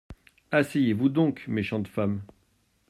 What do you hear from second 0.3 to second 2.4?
Asseyez-vous donc, méchante femme.